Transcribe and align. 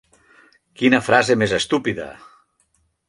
Quina 0.81 1.01
frase 1.09 1.37
més 1.43 1.53
estúpida. 1.59 2.09